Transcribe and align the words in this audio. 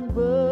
bug. 0.00 0.51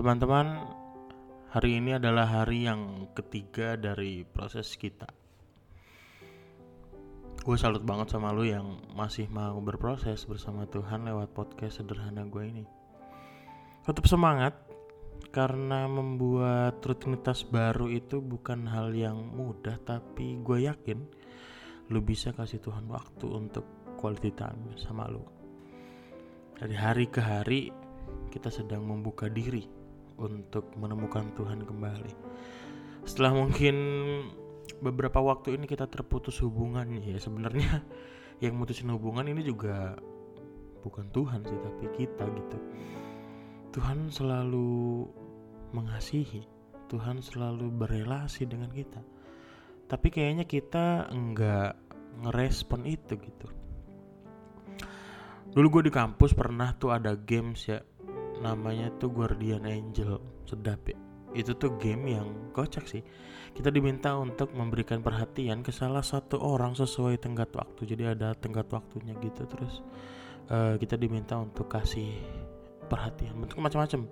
Teman-teman, 0.00 0.64
hari 1.52 1.76
ini 1.76 2.00
adalah 2.00 2.24
hari 2.24 2.64
yang 2.64 3.12
ketiga 3.12 3.76
dari 3.76 4.24
proses 4.24 4.72
kita. 4.80 5.04
Gue 7.44 7.60
salut 7.60 7.84
banget 7.84 8.16
sama 8.16 8.32
lu 8.32 8.48
yang 8.48 8.80
masih 8.96 9.28
mau 9.28 9.60
berproses 9.60 10.24
bersama 10.24 10.64
Tuhan 10.64 11.04
lewat 11.04 11.36
podcast 11.36 11.84
sederhana 11.84 12.24
gue 12.24 12.44
ini. 12.48 12.64
Tetap 13.84 14.08
semangat, 14.08 14.56
karena 15.36 15.84
membuat 15.84 16.80
rutinitas 16.80 17.44
baru 17.44 17.92
itu 17.92 18.24
bukan 18.24 18.72
hal 18.72 18.96
yang 18.96 19.20
mudah, 19.20 19.76
tapi 19.84 20.40
gue 20.40 20.64
yakin 20.64 20.96
lu 21.92 22.00
bisa 22.00 22.32
kasih 22.32 22.56
Tuhan 22.64 22.88
waktu 22.88 23.28
untuk 23.28 23.68
quality 24.00 24.32
time 24.32 24.64
sama 24.80 25.12
lu. 25.12 25.20
Dari 26.56 26.72
hari 26.72 27.04
ke 27.12 27.20
hari, 27.20 27.68
kita 28.32 28.48
sedang 28.48 28.88
membuka 28.88 29.28
diri 29.28 29.79
untuk 30.20 30.68
menemukan 30.76 31.32
Tuhan 31.32 31.64
kembali. 31.64 32.12
Setelah 33.08 33.32
mungkin 33.32 33.76
beberapa 34.84 35.18
waktu 35.24 35.56
ini 35.56 35.64
kita 35.64 35.88
terputus 35.88 36.38
hubungan 36.44 37.00
ya 37.00 37.16
sebenarnya 37.16 37.80
yang 38.44 38.56
mutusin 38.56 38.92
hubungan 38.92 39.26
ini 39.26 39.40
juga 39.40 39.96
bukan 40.84 41.08
Tuhan 41.12 41.40
sih 41.44 41.58
tapi 41.58 41.84
kita 41.96 42.24
gitu. 42.28 42.58
Tuhan 43.70 44.10
selalu 44.10 45.06
mengasihi, 45.70 46.42
Tuhan 46.90 47.22
selalu 47.22 47.70
berelasi 47.70 48.44
dengan 48.44 48.68
kita. 48.74 48.98
Tapi 49.86 50.06
kayaknya 50.10 50.46
kita 50.46 51.10
enggak 51.10 51.78
ngerespon 52.26 52.86
itu 52.86 53.14
gitu. 53.14 53.48
Dulu 55.50 55.66
gue 55.66 55.90
di 55.90 55.92
kampus 55.94 56.30
pernah 56.30 56.74
tuh 56.78 56.94
ada 56.94 57.18
games 57.18 57.66
ya 57.66 57.82
namanya 58.40 58.88
tuh 58.96 59.12
Guardian 59.12 59.68
Angel 59.68 60.18
sedap 60.48 60.82
ya. 60.88 60.98
Itu 61.30 61.54
tuh 61.54 61.78
game 61.78 62.16
yang 62.18 62.50
kocak 62.50 62.90
sih. 62.90 63.04
Kita 63.54 63.70
diminta 63.70 64.18
untuk 64.18 64.50
memberikan 64.56 64.98
perhatian 65.04 65.62
ke 65.62 65.70
salah 65.70 66.02
satu 66.02 66.42
orang 66.42 66.74
sesuai 66.74 67.22
tenggat 67.22 67.54
waktu. 67.54 67.86
Jadi 67.86 68.02
ada 68.16 68.34
tenggat 68.34 68.66
waktunya 68.72 69.14
gitu 69.22 69.46
terus 69.46 69.84
uh, 70.50 70.74
kita 70.74 70.98
diminta 70.98 71.38
untuk 71.38 71.70
kasih 71.70 72.10
perhatian. 72.90 73.38
Bentuk 73.38 73.62
macam-macam. 73.62 74.10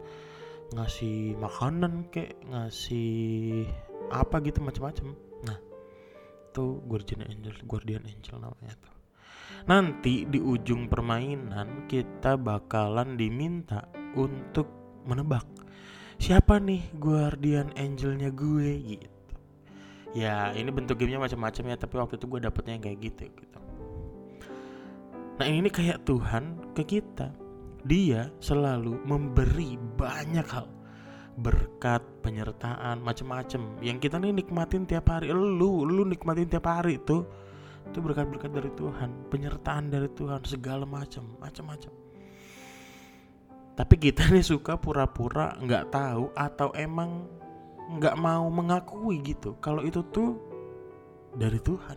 Ngasih 0.68 1.34
makanan 1.40 2.12
kayak 2.12 2.38
ngasih 2.44 3.66
apa 4.12 4.36
gitu 4.44 4.60
macam-macam. 4.62 5.16
Nah 5.42 5.58
tuh 6.52 6.82
Guardian 6.86 7.24
Angel 7.24 7.56
Guardian 7.64 8.04
Angel 8.04 8.36
namanya 8.38 8.74
tuh. 8.78 8.94
Nanti 9.68 10.28
di 10.28 10.38
ujung 10.38 10.86
permainan 10.86 11.88
kita 11.88 12.36
bakalan 12.36 13.16
diminta 13.16 13.88
untuk 14.18 14.66
menebak 15.06 15.46
siapa 16.18 16.58
nih 16.58 16.82
guardian 16.98 17.70
angelnya 17.78 18.34
gue? 18.34 18.98
Gitu. 18.98 19.34
Ya 20.18 20.50
ini 20.52 20.68
bentuk 20.74 20.98
gamenya 20.98 21.22
macam-macam 21.22 21.64
ya 21.70 21.76
tapi 21.78 21.94
waktu 21.96 22.14
itu 22.18 22.26
gue 22.26 22.40
dapetnya 22.42 22.72
yang 22.74 22.84
kayak 22.84 22.98
gitu 23.00 23.22
gitu. 23.30 23.58
Nah 25.38 25.46
ini 25.46 25.70
kayak 25.70 26.02
Tuhan 26.02 26.74
ke 26.74 26.82
kita. 26.82 27.30
Dia 27.86 28.26
selalu 28.42 28.98
memberi 29.06 29.78
banyak 29.78 30.48
hal. 30.50 30.66
Berkat 31.38 32.02
penyertaan 32.26 32.98
macam-macam. 32.98 33.78
Yang 33.78 34.10
kita 34.10 34.18
nih 34.18 34.34
nikmatin 34.42 34.82
tiap 34.82 35.06
hari 35.06 35.30
lu 35.30 35.86
lu 35.86 36.02
nikmatin 36.02 36.50
tiap 36.50 36.66
hari 36.66 36.98
tuh 37.06 37.22
itu 37.88 38.04
berkat-berkat 38.04 38.52
dari 38.52 38.68
Tuhan 38.76 39.32
penyertaan 39.32 39.88
dari 39.88 40.12
Tuhan 40.12 40.44
segala 40.44 40.84
macam 40.84 41.24
macam-macam 41.40 41.88
tapi 43.78 43.94
kita 43.94 44.26
nih 44.34 44.42
suka 44.42 44.74
pura-pura 44.74 45.54
nggak 45.62 45.94
tahu 45.94 46.34
atau 46.34 46.74
emang 46.74 47.30
nggak 47.94 48.18
mau 48.18 48.50
mengakui 48.50 49.22
gitu. 49.22 49.54
Kalau 49.62 49.86
itu 49.86 50.02
tuh 50.10 50.34
dari 51.38 51.62
Tuhan. 51.62 51.94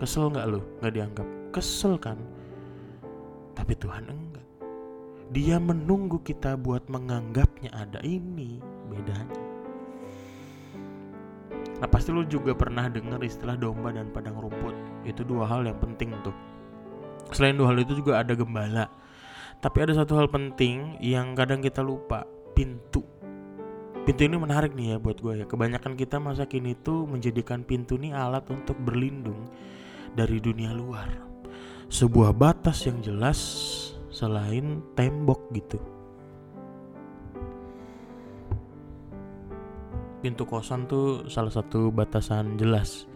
Kesel 0.00 0.32
nggak 0.32 0.46
lo 0.48 0.64
nggak 0.80 0.94
dianggap. 0.96 1.28
Kesel 1.52 2.00
kan? 2.00 2.16
Tapi 3.52 3.76
Tuhan 3.76 4.08
enggak. 4.08 4.48
Dia 5.36 5.60
menunggu 5.60 6.24
kita 6.24 6.56
buat 6.56 6.88
menganggapnya 6.88 7.68
ada 7.76 8.00
ini 8.00 8.56
bedanya. 8.88 9.44
Nah 11.84 11.88
pasti 11.92 12.08
lo 12.08 12.24
juga 12.24 12.56
pernah 12.56 12.88
dengar 12.88 13.20
istilah 13.20 13.60
domba 13.60 13.92
dan 13.92 14.08
padang 14.16 14.40
rumput. 14.40 14.72
Itu 15.04 15.28
dua 15.28 15.44
hal 15.44 15.68
yang 15.68 15.76
penting 15.76 16.16
tuh. 16.24 16.32
Selain 17.36 17.52
dua 17.52 17.76
hal 17.76 17.84
itu 17.84 18.00
juga 18.00 18.24
ada 18.24 18.32
gembala 18.32 19.03
tapi 19.64 19.80
ada 19.80 19.96
satu 19.96 20.20
hal 20.20 20.28
penting 20.28 21.00
yang 21.00 21.32
kadang 21.32 21.64
kita 21.64 21.80
lupa, 21.80 22.28
pintu. 22.52 23.00
Pintu 24.04 24.20
ini 24.28 24.36
menarik 24.36 24.76
nih 24.76 24.92
ya 24.92 24.96
buat 25.00 25.16
gue 25.24 25.40
ya. 25.40 25.48
Kebanyakan 25.48 25.96
kita 25.96 26.20
masa 26.20 26.44
kini 26.44 26.76
tuh 26.84 27.08
menjadikan 27.08 27.64
pintu 27.64 27.96
ini 27.96 28.12
alat 28.12 28.44
untuk 28.52 28.76
berlindung 28.76 29.48
dari 30.12 30.36
dunia 30.36 30.68
luar. 30.76 31.08
Sebuah 31.88 32.36
batas 32.36 32.84
yang 32.84 33.00
jelas 33.00 33.40
selain 34.12 34.84
tembok 34.92 35.48
gitu. 35.56 35.80
Pintu 40.20 40.44
kosan 40.44 40.84
tuh 40.84 41.24
salah 41.32 41.52
satu 41.56 41.88
batasan 41.88 42.60
jelas. 42.60 43.08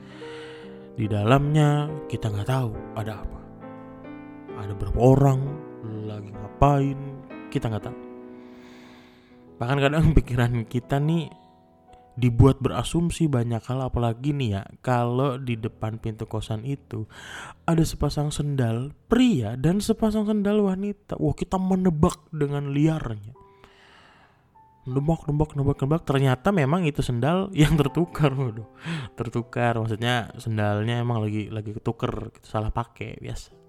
Di 0.96 1.04
dalamnya 1.04 1.92
kita 2.08 2.32
nggak 2.32 2.48
tahu 2.48 2.72
ada 2.96 3.20
apa. 3.20 3.40
Ada 4.64 4.72
berapa 4.72 4.98
orang, 4.98 5.67
lagi 5.84 6.30
ngapain? 6.34 6.98
Kita 7.48 7.70
nggak 7.70 7.84
tahu. 7.84 7.98
Bahkan 9.58 9.78
kadang 9.82 10.04
pikiran 10.18 10.52
kita 10.66 11.02
nih 11.02 11.30
dibuat 12.18 12.58
berasumsi 12.58 13.30
banyak 13.30 13.62
hal 13.62 13.78
apalagi 13.86 14.34
nih 14.34 14.58
ya 14.58 14.62
kalau 14.82 15.38
di 15.38 15.54
depan 15.54 16.02
pintu 16.02 16.26
kosan 16.26 16.66
itu 16.66 17.06
ada 17.62 17.78
sepasang 17.86 18.34
sendal 18.34 18.90
pria 19.06 19.54
dan 19.54 19.78
sepasang 19.78 20.26
sendal 20.26 20.66
wanita. 20.66 21.14
Wah 21.18 21.34
kita 21.34 21.58
menebak 21.62 22.18
dengan 22.34 22.74
liarnya. 22.74 23.38
Nebak 24.88 25.28
nebak 25.28 25.52
nebak 25.54 25.78
nebak 25.84 26.02
ternyata 26.08 26.48
memang 26.50 26.88
itu 26.88 27.04
sendal 27.04 27.50
yang 27.54 27.78
tertukar 27.78 28.34
waduh. 28.34 28.66
Tertukar 29.14 29.78
maksudnya 29.78 30.34
sendalnya 30.42 30.98
emang 30.98 31.22
lagi 31.22 31.46
lagi 31.54 31.70
ketuker 31.70 32.34
salah 32.42 32.74
pakai 32.74 33.20
biasa 33.22 33.67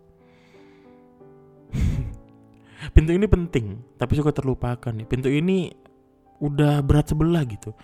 pintu 2.95 3.11
ini 3.11 3.25
penting 3.27 3.79
tapi 3.99 4.15
suka 4.15 4.31
terlupakan 4.31 4.93
pintu 5.05 5.27
ini 5.27 5.71
udah 6.39 6.79
berat 6.81 7.11
sebelah 7.11 7.43
gitu. 7.45 7.75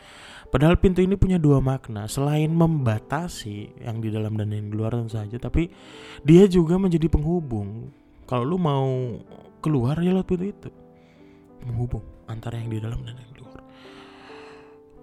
Padahal 0.47 0.79
pintu 0.79 1.03
ini 1.03 1.19
punya 1.19 1.35
dua 1.35 1.59
makna 1.59 2.07
selain 2.07 2.47
membatasi 2.47 3.83
yang 3.83 3.99
di 3.99 4.07
dalam 4.07 4.39
dan 4.39 4.55
yang 4.55 4.71
di 4.71 4.75
luar 4.75 4.95
tentu 4.95 5.19
saja 5.19 5.35
tapi 5.35 5.67
dia 6.23 6.47
juga 6.47 6.79
menjadi 6.79 7.11
penghubung. 7.11 7.91
Kalau 8.25 8.47
lu 8.47 8.57
mau 8.57 9.19
keluar 9.59 9.99
ya 9.99 10.15
lewat 10.15 10.27
pintu 10.27 10.45
itu. 10.47 10.69
Menghubung 11.67 12.05
antara 12.31 12.55
yang 12.57 12.71
di 12.71 12.79
dalam 12.79 13.03
dan 13.03 13.19
yang 13.19 13.31
di 13.35 13.39
luar. 13.43 13.61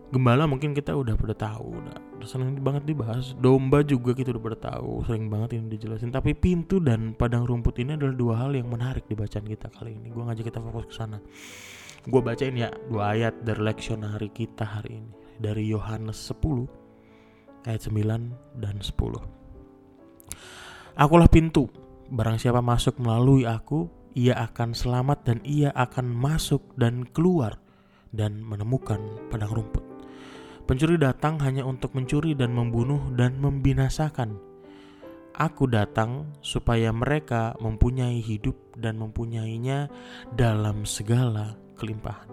Gembala 0.08 0.44
mungkin 0.48 0.72
kita 0.72 0.96
udah 0.96 1.14
pada 1.16 1.36
tahu 1.36 1.66
udah 1.84 1.96
sering 2.26 2.58
banget 2.60 2.88
dibahas. 2.88 3.34
Domba 3.38 3.82
juga 3.86 4.16
kita 4.16 4.32
udah 4.34 4.42
pada 4.42 4.58
tahu 4.74 5.02
sering 5.04 5.26
banget 5.28 5.58
ini 5.58 5.76
dijelasin. 5.76 6.10
Tapi 6.10 6.34
pintu 6.36 6.78
dan 6.78 7.14
padang 7.14 7.44
rumput 7.44 7.78
ini 7.82 7.94
adalah 7.94 8.14
dua 8.14 8.34
hal 8.42 8.56
yang 8.56 8.70
menarik 8.70 9.04
di 9.06 9.14
bacaan 9.14 9.46
kita 9.46 9.68
kali 9.70 9.96
ini. 9.96 10.08
Gue 10.10 10.22
ngajak 10.24 10.48
kita 10.48 10.58
fokus 10.62 10.86
ke 10.90 10.94
sana. 10.94 11.18
Gue 12.02 12.20
bacain 12.20 12.54
ya 12.58 12.70
dua 12.90 13.14
ayat 13.14 13.46
dari 13.46 13.60
leksionari 13.62 14.28
kita 14.30 14.64
hari 14.66 15.02
ini. 15.02 15.12
Dari 15.42 15.64
Yohanes 15.66 16.18
10 16.30 17.66
ayat 17.66 17.82
9 17.88 18.62
dan 18.62 18.76
10 18.78 18.94
Akulah 20.94 21.26
pintu. 21.26 21.66
Barang 22.12 22.36
siapa 22.36 22.60
masuk 22.60 23.00
melalui 23.00 23.48
aku 23.48 23.88
ia 24.12 24.36
akan 24.38 24.76
selamat 24.76 25.18
dan 25.24 25.38
ia 25.42 25.72
akan 25.72 26.12
masuk 26.12 26.76
dan 26.76 27.08
keluar 27.10 27.56
dan 28.12 28.44
menemukan 28.44 29.00
padang 29.32 29.50
rumput 29.50 29.91
Pencuri 30.62 30.94
datang 30.94 31.42
hanya 31.42 31.66
untuk 31.66 31.92
mencuri 31.98 32.38
dan 32.38 32.54
membunuh 32.54 33.10
dan 33.18 33.36
membinasakan. 33.42 34.38
Aku 35.32 35.64
datang 35.66 36.28
supaya 36.44 36.92
mereka 36.92 37.56
mempunyai 37.58 38.20
hidup 38.20 38.54
dan 38.76 39.00
mempunyainya 39.00 39.88
dalam 40.36 40.84
segala 40.84 41.56
kelimpahan. 41.80 42.28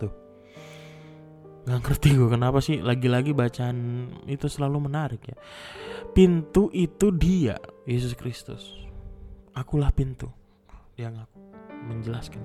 Tuh. 0.00 0.12
Gak 1.68 1.80
ngerti 1.86 2.16
gue 2.16 2.28
kenapa 2.32 2.58
sih 2.58 2.80
lagi-lagi 2.80 3.36
bacaan 3.36 4.08
itu 4.26 4.48
selalu 4.48 4.88
menarik 4.88 5.22
ya. 5.22 5.36
Pintu 6.16 6.72
itu 6.74 7.12
dia, 7.14 7.60
Yesus 7.86 8.16
Kristus. 8.18 8.74
Akulah 9.54 9.92
pintu. 9.92 10.32
Yang 10.96 11.28
aku 11.28 11.38
menjelaskan. 11.88 12.42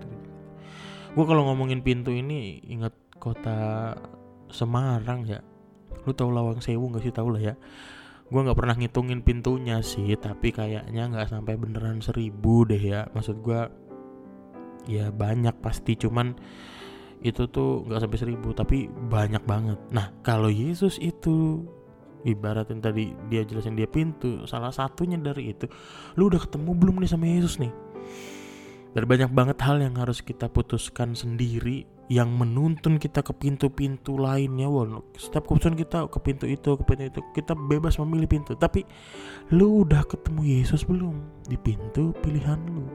Gue 1.16 1.26
kalau 1.26 1.48
ngomongin 1.50 1.82
pintu 1.82 2.14
ini 2.14 2.62
ingat 2.70 2.94
kota 3.18 3.96
Semarang 4.50 5.28
ya. 5.28 5.40
Lu 6.08 6.12
tahu 6.16 6.32
Lawang 6.32 6.64
Sewu 6.64 6.92
gak 6.94 7.04
sih? 7.04 7.14
Tahu 7.14 7.30
lah 7.36 7.42
ya. 7.42 7.56
Gue 8.28 8.44
nggak 8.44 8.60
pernah 8.60 8.76
ngitungin 8.76 9.24
pintunya 9.24 9.80
sih 9.80 10.12
tapi 10.20 10.52
kayaknya 10.52 11.08
nggak 11.08 11.32
sampai 11.32 11.56
beneran 11.56 12.04
seribu 12.04 12.68
deh 12.68 12.80
ya. 12.80 13.08
Maksud 13.16 13.40
gue 13.40 13.62
ya 14.92 15.16
banyak 15.16 15.56
pasti. 15.64 15.96
Cuman 15.96 16.36
itu 17.24 17.48
tuh 17.48 17.88
nggak 17.88 18.04
sampai 18.04 18.20
seribu 18.20 18.52
tapi 18.52 18.92
banyak 18.92 19.48
banget. 19.48 19.80
Nah 19.96 20.12
kalau 20.28 20.52
Yesus 20.52 21.00
itu 21.00 21.64
ibaratin 22.28 22.84
tadi 22.84 23.16
dia 23.32 23.48
jelasin 23.48 23.80
dia 23.80 23.88
pintu 23.88 24.44
salah 24.44 24.74
satunya 24.74 25.16
dari 25.16 25.56
itu 25.56 25.70
lu 26.20 26.28
udah 26.28 26.44
ketemu 26.44 26.72
belum 26.76 27.00
nih 27.00 27.10
sama 27.10 27.26
Yesus 27.30 27.56
nih 27.62 27.72
dari 28.98 29.06
banyak 29.06 29.30
banget 29.30 29.62
hal 29.62 29.78
yang 29.78 29.94
harus 30.02 30.26
kita 30.26 30.50
putuskan 30.50 31.14
sendiri 31.14 31.86
yang 32.10 32.34
menuntun 32.34 32.98
kita 32.98 33.22
ke 33.22 33.30
pintu-pintu 33.30 34.18
lainnya 34.18 34.66
wow, 34.66 35.06
setiap 35.14 35.46
keputusan 35.46 35.78
kita 35.78 36.10
ke 36.10 36.18
pintu 36.18 36.50
itu 36.50 36.74
ke 36.74 36.82
pintu 36.82 37.04
itu 37.06 37.22
kita 37.38 37.54
bebas 37.54 38.02
memilih 38.02 38.26
pintu. 38.26 38.58
Tapi 38.58 38.82
lu 39.54 39.86
udah 39.86 40.02
ketemu 40.02 40.42
Yesus 40.50 40.82
belum 40.82 41.14
di 41.46 41.62
pintu 41.62 42.10
pilihan 42.26 42.58
lu? 42.74 42.90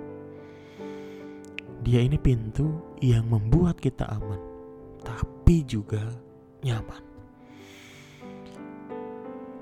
Dia 1.87 2.03
ini 2.03 2.19
pintu 2.19 2.99
yang 2.99 3.31
membuat 3.31 3.79
kita 3.79 4.03
aman 4.11 4.43
tapi 5.07 5.63
juga 5.63 6.03
nyaman. 6.67 7.03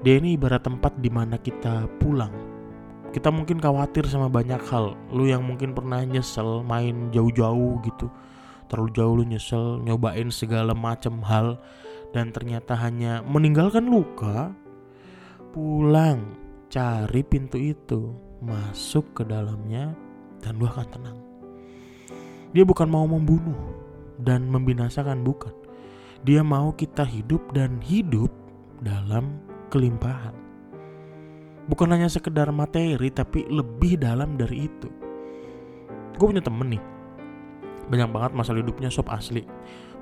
Dia 0.00 0.16
ini 0.16 0.40
ibarat 0.40 0.64
tempat 0.64 0.96
di 1.04 1.12
mana 1.12 1.36
kita 1.36 1.84
pulang 2.00 2.32
kita 3.10 3.28
mungkin 3.34 3.58
khawatir 3.58 4.06
sama 4.06 4.30
banyak 4.30 4.62
hal. 4.70 4.94
Lu 5.10 5.26
yang 5.26 5.42
mungkin 5.42 5.74
pernah 5.74 5.98
nyesel 6.06 6.62
main 6.62 7.10
jauh-jauh 7.10 7.82
gitu. 7.82 8.06
Terlalu 8.70 8.90
jauh 8.94 9.14
lu 9.18 9.24
nyesel 9.26 9.82
nyobain 9.82 10.30
segala 10.30 10.70
macam 10.78 11.18
hal. 11.26 11.58
Dan 12.14 12.30
ternyata 12.30 12.78
hanya 12.78 13.22
meninggalkan 13.26 13.90
luka. 13.90 14.54
Pulang 15.50 16.38
cari 16.70 17.22
pintu 17.26 17.58
itu. 17.58 18.14
Masuk 18.40 19.10
ke 19.12 19.22
dalamnya 19.26 19.92
dan 20.38 20.56
lu 20.56 20.70
akan 20.70 20.88
tenang. 20.88 21.18
Dia 22.54 22.62
bukan 22.62 22.86
mau 22.86 23.04
membunuh 23.10 23.58
dan 24.22 24.46
membinasakan 24.46 25.26
bukan. 25.26 25.52
Dia 26.22 26.46
mau 26.46 26.70
kita 26.72 27.02
hidup 27.02 27.42
dan 27.52 27.82
hidup 27.82 28.30
dalam 28.80 29.42
kelimpahan 29.68 30.49
bukan 31.70 31.94
hanya 31.94 32.10
sekedar 32.10 32.50
materi 32.50 33.14
tapi 33.14 33.46
lebih 33.46 34.02
dalam 34.02 34.34
dari 34.34 34.66
itu. 34.66 34.90
Gue 36.18 36.26
punya 36.34 36.42
temen 36.42 36.74
nih. 36.74 36.82
Banyak 37.86 38.10
banget 38.10 38.32
masalah 38.34 38.58
hidupnya 38.58 38.90
sob 38.90 39.06
asli. 39.06 39.46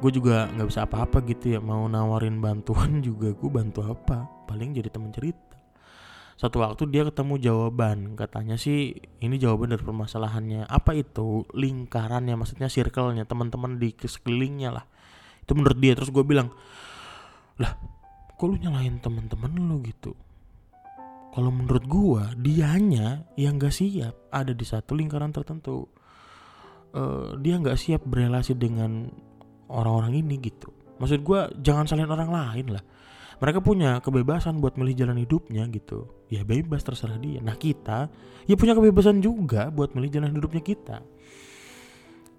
Gue 0.00 0.09
juga 0.09 0.49
nggak 0.49 0.69
bisa 0.73 0.88
apa-apa 0.88 1.20
gitu 1.29 1.59
ya 1.59 1.61
mau 1.61 1.85
nawarin 1.85 2.41
bantuan 2.41 2.99
juga 3.06 3.37
gue 3.37 3.50
bantu 3.53 3.85
apa? 3.85 4.49
Paling 4.49 4.73
jadi 4.73 4.88
temen 4.88 5.12
cerita. 5.12 5.61
Satu 6.41 6.62
waktu 6.62 6.88
dia 6.88 7.03
ketemu 7.03 7.35
jawaban 7.37 8.15
katanya 8.15 8.56
sih 8.56 8.97
ini 9.20 9.37
jawaban 9.37 9.76
dari 9.76 9.85
permasalahannya. 9.85 10.65
Apa 10.65 10.97
itu? 10.97 11.44
Lingkarannya 11.53 12.32
maksudnya 12.38 12.73
circle-nya 12.73 13.29
teman-teman 13.29 13.76
di 13.76 13.93
sekelilingnya 13.93 14.73
lah. 14.73 14.85
Itu 15.44 15.53
menurut 15.53 15.76
dia 15.76 15.93
terus 15.93 16.09
gue 16.09 16.25
bilang 16.25 16.49
lah 17.59 17.75
kok 18.38 18.47
lu 18.47 18.55
nyalahin 18.55 19.03
teman-teman 19.03 19.50
lu 19.59 19.82
gitu 19.82 20.15
kalau 21.38 21.55
menurut 21.55 21.87
gue 21.87 22.23
dianya 22.50 23.23
yang 23.38 23.62
gak 23.62 23.70
siap 23.70 24.26
ada 24.35 24.50
di 24.50 24.67
satu 24.67 24.99
lingkaran 24.99 25.31
tertentu. 25.31 25.87
Uh, 26.90 27.38
dia 27.38 27.55
nggak 27.62 27.79
siap 27.79 28.02
berelasi 28.02 28.58
dengan 28.58 29.06
orang-orang 29.70 30.19
ini 30.19 30.35
gitu. 30.43 30.75
Maksud 30.99 31.23
gue 31.23 31.40
jangan 31.62 31.87
salin 31.87 32.11
orang 32.11 32.35
lain 32.35 32.75
lah. 32.75 32.82
Mereka 33.38 33.62
punya 33.62 34.02
kebebasan 34.02 34.58
buat 34.58 34.75
milih 34.75 34.99
jalan 34.99 35.23
hidupnya 35.23 35.62
gitu. 35.70 36.27
Ya 36.27 36.43
bebas 36.43 36.82
terserah 36.82 37.22
dia. 37.22 37.39
Nah 37.39 37.55
kita 37.55 38.10
ya 38.51 38.58
punya 38.58 38.74
kebebasan 38.74 39.22
juga 39.22 39.70
buat 39.70 39.94
milih 39.94 40.10
jalan 40.10 40.34
hidupnya 40.34 40.63
kita. 40.67 41.06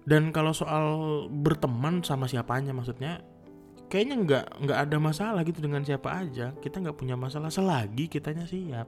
Dan 0.04 0.28
kalau 0.28 0.52
soal 0.52 1.24
berteman 1.32 2.04
sama 2.04 2.28
siapanya 2.28 2.76
maksudnya 2.76 3.24
kayaknya 3.90 4.16
nggak 4.22 4.44
nggak 4.62 4.78
ada 4.86 4.96
masalah 5.02 5.42
gitu 5.42 5.58
dengan 5.58 5.82
siapa 5.82 6.22
aja. 6.22 6.54
Kita 6.62 6.78
nggak 6.78 6.96
punya 6.96 7.18
masalah 7.18 7.50
selagi 7.50 8.06
kitanya 8.06 8.46
siap. 8.46 8.86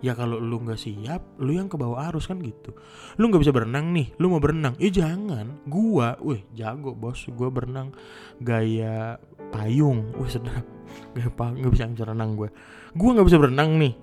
Ya 0.00 0.16
kalau 0.16 0.40
lu 0.40 0.64
nggak 0.64 0.80
siap 0.80 1.20
lu 1.40 1.56
yang 1.56 1.68
ke 1.68 1.76
bawah 1.80 2.08
arus 2.12 2.28
kan 2.28 2.40
gitu. 2.44 2.76
Lu 3.16 3.28
nggak 3.32 3.40
bisa 3.40 3.52
berenang 3.52 3.92
nih 3.96 4.12
lu 4.20 4.28
mau 4.28 4.40
berenang. 4.40 4.76
Eh 4.76 4.92
jangan. 4.92 5.64
Gua 5.64 6.20
wih 6.20 6.44
jago 6.52 6.92
bos. 6.92 7.24
Gua 7.32 7.48
berenang 7.48 7.96
gaya 8.40 9.16
payung. 9.48 10.12
Wih 10.20 10.28
sedap. 10.28 10.64
Gaya 11.16 11.30
nggak 11.32 11.72
bisa 11.72 11.88
berenang 11.96 12.36
gua. 12.36 12.48
Gua 12.92 13.10
nggak 13.16 13.28
bisa 13.32 13.38
berenang 13.40 13.80
nih. 13.80 13.94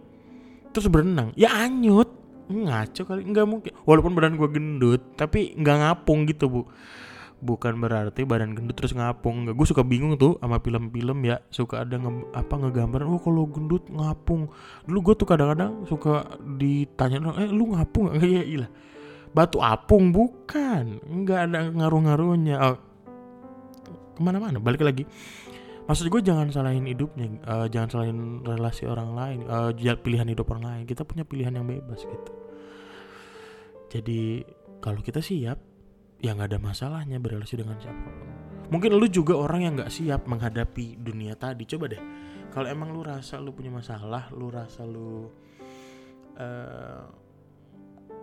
Terus 0.74 0.88
berenang. 0.89 1.34
Ya 1.38 1.53
anyut. 1.53 2.10
Ngaco 2.50 3.01
kali. 3.05 3.22
Nggak 3.25 3.46
mungkin. 3.46 3.72
Walaupun 3.86 4.12
badan 4.17 4.38
gua 4.38 4.50
gendut 4.50 5.01
tapi 5.17 5.53
nggak 5.57 5.77
ngapung 5.81 6.25
gitu 6.25 6.50
bu 6.50 6.62
bukan 7.38 7.77
berarti 7.77 8.25
badan 8.25 8.58
gendut 8.58 8.75
terus 8.77 8.94
ngapung. 8.98 9.46
Nggak 9.46 9.56
gue 9.58 9.67
suka 9.70 9.84
bingung 9.86 10.17
tuh 10.17 10.41
sama 10.41 10.58
film-film 10.62 11.20
ya. 11.25 11.41
Suka 11.53 11.86
ada 11.86 11.98
nge, 11.98 12.34
apa 12.34 12.53
ngegambar 12.58 13.06
oh 13.06 13.22
kalau 13.22 13.46
gendut 13.50 13.86
ngapung. 13.89 14.50
Dulu 14.89 15.00
gue 15.12 15.15
tuh 15.17 15.27
kadang-kadang 15.29 15.86
suka 15.86 16.25
ditanya 16.58 17.22
orang 17.22 17.38
eh 17.46 17.50
lu 17.50 17.74
ngapung 17.74 18.10
nggak? 18.12 18.25
Ya 18.38 18.44
ilah 18.44 18.70
batu 19.32 19.62
apung? 19.62 20.10
Bukan. 20.10 21.03
Nggak 21.06 21.39
ada 21.51 21.60
ngaruh-ngaruhnya. 21.70 22.56
Oh, 22.58 22.77
ke 24.17 24.22
mana-mana 24.25 24.58
balik 24.58 24.82
lagi. 24.82 25.06
Maksud 25.88 26.12
gue 26.12 26.20
jangan 26.20 26.51
salahin 26.51 26.84
hidupnya 26.84 27.39
uh, 27.48 27.72
jangan 27.72 27.88
salahin 27.88 28.44
relasi 28.44 28.84
orang 28.84 29.15
lain 29.15 29.39
uh, 29.48 29.72
pilihan 29.96 30.27
hidup 30.27 30.50
orang 30.51 30.65
lain. 30.65 30.84
Kita 30.84 31.08
punya 31.08 31.24
pilihan 31.24 31.56
yang 31.56 31.63
bebas 31.63 32.03
gitu. 32.03 32.34
Jadi 33.88 34.44
kalau 34.84 35.00
kita 35.00 35.24
siap 35.24 35.66
ya 36.21 36.33
nggak 36.33 36.55
ada 36.55 36.59
masalahnya 36.62 37.17
berrelasi 37.21 37.62
dengan 37.62 37.77
siapa. 37.77 38.09
Mungkin 38.67 39.00
lu 39.00 39.07
juga 39.07 39.39
orang 39.39 39.62
yang 39.63 39.74
nggak 39.79 39.91
siap 39.93 40.27
menghadapi 40.27 41.00
dunia 41.00 41.39
tadi. 41.39 41.63
Coba 41.63 41.88
deh 41.88 42.01
kalau 42.51 42.67
emang 42.74 42.89
lu 42.89 43.05
rasa 43.05 43.38
lu 43.38 43.53
punya 43.53 43.69
masalah 43.69 44.33
lu 44.33 44.50
rasa 44.50 44.81
lu 44.81 45.29
uh, 46.39 47.05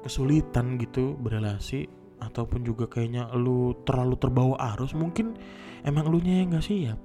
kesulitan 0.03 0.77
gitu 0.77 1.17
berrelasi 1.17 1.87
ataupun 2.19 2.67
juga 2.67 2.91
kayaknya 2.91 3.31
lu 3.37 3.73
terlalu 3.85 4.17
terbawa 4.19 4.57
arus 4.75 4.97
mungkin 4.97 5.37
emang 5.85 6.09
lu 6.09 6.19
nya 6.19 6.43
yang 6.43 6.51
nggak 6.51 6.67
siap. 6.67 6.99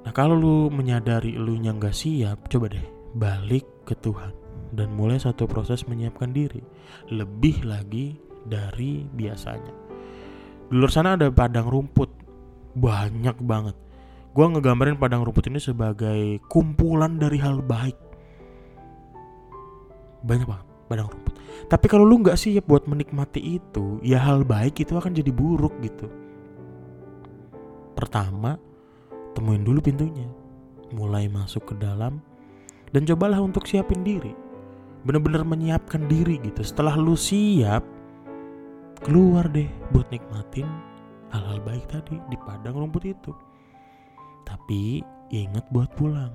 Nah 0.00 0.12
kalau 0.16 0.38
lu 0.38 0.56
menyadari 0.72 1.36
lu 1.36 1.58
nya 1.58 1.74
nggak 1.74 1.96
siap 1.96 2.48
coba 2.48 2.72
deh 2.72 2.86
balik 3.16 3.66
ke 3.84 3.98
Tuhan 3.98 4.30
dan 4.70 4.94
mulai 4.94 5.18
satu 5.18 5.50
proses 5.50 5.84
menyiapkan 5.90 6.30
diri. 6.30 6.62
Lebih 7.10 7.66
lagi 7.66 8.29
dari 8.46 9.04
biasanya. 9.10 9.74
Di 10.70 10.74
luar 10.78 10.92
sana 10.92 11.18
ada 11.18 11.28
padang 11.34 11.66
rumput 11.66 12.10
banyak 12.78 13.36
banget. 13.42 13.76
Gua 14.30 14.46
ngegambarin 14.54 14.94
padang 14.94 15.26
rumput 15.26 15.50
ini 15.50 15.58
sebagai 15.58 16.38
kumpulan 16.46 17.18
dari 17.18 17.42
hal 17.42 17.58
baik. 17.60 17.98
Banyak 20.22 20.46
banget 20.46 20.66
padang 20.86 21.08
rumput. 21.10 21.34
Tapi 21.66 21.86
kalau 21.86 22.02
lu 22.06 22.22
nggak 22.22 22.38
siap 22.38 22.66
buat 22.66 22.86
menikmati 22.86 23.58
itu, 23.58 24.02
ya 24.02 24.18
hal 24.22 24.42
baik 24.46 24.82
itu 24.82 24.94
akan 24.98 25.14
jadi 25.14 25.30
buruk 25.30 25.74
gitu. 25.82 26.10
Pertama, 27.94 28.58
temuin 29.34 29.62
dulu 29.62 29.78
pintunya. 29.78 30.26
Mulai 30.90 31.30
masuk 31.30 31.70
ke 31.70 31.74
dalam 31.78 32.18
dan 32.90 33.06
cobalah 33.06 33.38
untuk 33.38 33.66
siapin 33.70 34.02
diri. 34.02 34.34
Bener-bener 35.06 35.46
menyiapkan 35.46 36.10
diri 36.10 36.42
gitu. 36.42 36.66
Setelah 36.66 36.98
lu 36.98 37.14
siap, 37.14 37.86
keluar 39.00 39.48
deh 39.48 39.68
buat 39.96 40.08
nikmatin 40.12 40.68
hal-hal 41.32 41.58
baik 41.64 41.88
tadi 41.88 42.20
di 42.28 42.36
padang 42.36 42.76
rumput 42.76 43.04
itu. 43.06 43.32
Tapi 44.44 45.00
ingat 45.30 45.70
buat 45.70 45.88
pulang. 45.94 46.34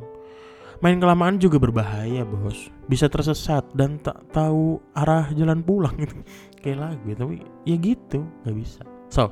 Main 0.83 0.99
kelamaan 0.99 1.39
juga 1.39 1.55
berbahaya 1.55 2.27
bos. 2.27 2.67
Bisa 2.89 3.07
tersesat 3.07 3.63
dan 3.71 3.99
tak 3.99 4.27
tahu 4.35 4.79
arah 4.95 5.31
jalan 5.31 5.63
pulang 5.63 5.95
gitu. 5.99 6.15
Kayak 6.65 6.79
lagu 6.81 7.09
tapi 7.13 7.35
ya 7.63 7.75
gitu 7.77 8.25
gak 8.41 8.55
bisa. 8.57 8.81
So 9.13 9.29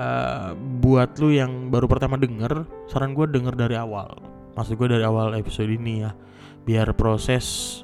uh, 0.00 0.56
Buat 0.56 1.20
lu 1.20 1.36
yang 1.36 1.68
baru 1.68 1.84
pertama 1.84 2.16
denger 2.16 2.64
Saran 2.88 3.12
gue 3.12 3.28
denger 3.28 3.54
dari 3.54 3.76
awal. 3.76 4.16
Maksud 4.56 4.80
gue 4.80 4.88
dari 4.88 5.04
awal 5.04 5.36
episode 5.36 5.68
ini 5.68 6.02
ya. 6.02 6.10
Biar 6.66 6.96
proses 6.96 7.78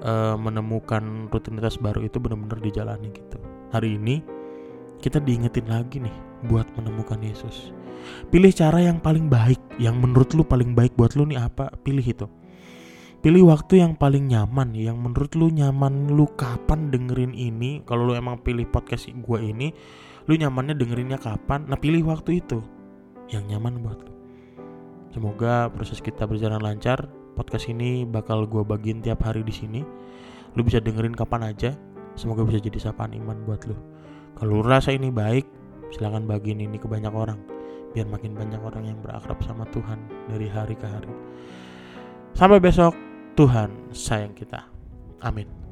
uh, 0.00 0.38
menemukan 0.38 1.28
rutinitas 1.28 1.76
baru 1.76 2.06
itu 2.06 2.16
benar-benar 2.16 2.62
dijalani 2.64 3.12
gitu 3.12 3.53
hari 3.74 3.98
ini 3.98 4.22
kita 5.02 5.18
diingetin 5.18 5.66
lagi 5.66 5.98
nih 5.98 6.14
buat 6.46 6.70
menemukan 6.78 7.18
Yesus. 7.18 7.74
Pilih 8.30 8.54
cara 8.54 8.78
yang 8.78 9.02
paling 9.02 9.26
baik, 9.26 9.58
yang 9.82 9.98
menurut 9.98 10.30
lu 10.38 10.46
paling 10.46 10.76
baik 10.76 10.94
buat 10.94 11.18
lu 11.18 11.26
nih 11.26 11.42
apa? 11.42 11.74
Pilih 11.82 12.04
itu. 12.04 12.26
Pilih 13.24 13.48
waktu 13.48 13.80
yang 13.80 13.96
paling 13.96 14.28
nyaman, 14.28 14.76
yang 14.76 15.00
menurut 15.00 15.32
lu 15.34 15.48
nyaman 15.48 16.12
lu 16.12 16.28
kapan 16.36 16.92
dengerin 16.92 17.32
ini. 17.32 17.80
Kalau 17.88 18.04
lu 18.04 18.12
emang 18.12 18.38
pilih 18.44 18.68
podcast 18.68 19.08
gue 19.08 19.38
ini, 19.40 19.72
lu 20.28 20.36
nyamannya 20.36 20.76
dengerinnya 20.76 21.16
kapan? 21.16 21.64
Nah 21.64 21.80
pilih 21.80 22.04
waktu 22.04 22.44
itu 22.44 22.60
yang 23.32 23.48
nyaman 23.48 23.80
buat 23.80 23.98
lu. 24.04 24.12
Semoga 25.16 25.72
proses 25.72 26.04
kita 26.04 26.28
berjalan 26.28 26.60
lancar. 26.60 27.08
Podcast 27.34 27.66
ini 27.66 28.06
bakal 28.06 28.46
gue 28.46 28.62
bagiin 28.62 29.00
tiap 29.02 29.24
hari 29.24 29.42
di 29.42 29.50
sini. 29.50 29.80
Lu 30.54 30.62
bisa 30.62 30.78
dengerin 30.78 31.16
kapan 31.16 31.50
aja 31.50 31.72
Semoga 32.14 32.46
bisa 32.46 32.62
jadi 32.62 32.78
sapaan 32.78 33.14
iman 33.14 33.42
buat 33.46 33.66
lu. 33.66 33.74
Kalau 34.38 34.62
rasa 34.62 34.94
ini 34.94 35.10
baik, 35.10 35.46
silahkan 35.94 36.26
bagiin 36.26 36.62
ini 36.62 36.78
ke 36.78 36.86
banyak 36.86 37.10
orang. 37.10 37.38
Biar 37.94 38.10
makin 38.10 38.34
banyak 38.34 38.58
orang 38.58 38.90
yang 38.90 38.98
berakrab 38.98 39.38
sama 39.46 39.66
Tuhan 39.70 39.98
dari 40.26 40.50
hari 40.50 40.74
ke 40.74 40.86
hari. 40.86 41.10
Sampai 42.34 42.58
besok 42.58 42.94
Tuhan 43.38 43.94
sayang 43.94 44.34
kita. 44.34 44.66
Amin 45.22 45.63